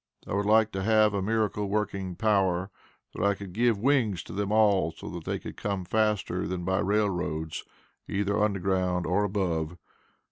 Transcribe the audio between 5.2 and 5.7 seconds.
they could